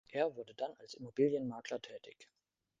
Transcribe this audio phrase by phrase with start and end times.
[0.09, 2.27] Er wurde dann als Immobilienmakler tätig.